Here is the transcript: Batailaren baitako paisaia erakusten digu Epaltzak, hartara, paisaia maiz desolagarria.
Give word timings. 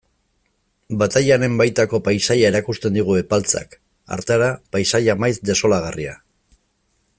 Batailaren 1.01 1.59
baitako 1.59 1.99
paisaia 2.07 2.47
erakusten 2.53 2.97
digu 2.97 3.19
Epaltzak, 3.19 3.77
hartara, 4.17 4.49
paisaia 4.77 5.17
maiz 5.25 5.35
desolagarria. 5.51 6.19